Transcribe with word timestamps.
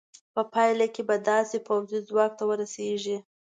په 0.33 0.41
پایله 0.53 0.87
کې 0.93 1.01
به 1.09 1.15
داسې 1.31 1.57
پوځي 1.67 1.99
ځواک 2.07 2.31
ته 2.39 2.43
ورسېږې. 2.49 3.17